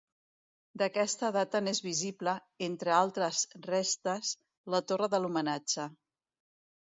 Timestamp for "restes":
3.67-4.31